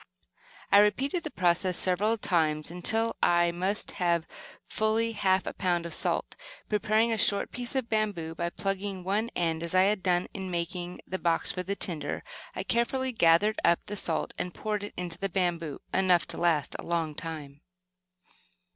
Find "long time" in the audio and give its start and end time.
16.83-17.61